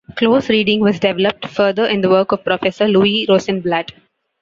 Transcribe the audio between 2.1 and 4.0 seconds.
of Professor Louise Rosenblatt.